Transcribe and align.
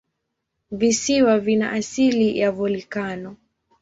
Visiwa 0.71 1.39
vina 1.39 1.71
asili 1.71 2.39
ya 2.39 2.51
volikano. 2.51 3.37